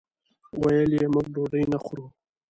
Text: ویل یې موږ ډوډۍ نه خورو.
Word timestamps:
ویل 0.61 0.91
یې 0.99 1.05
موږ 1.13 1.25
ډوډۍ 1.33 1.63
نه 1.71 1.77
خورو. 1.83 2.05